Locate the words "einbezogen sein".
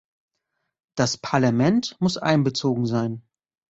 2.17-3.21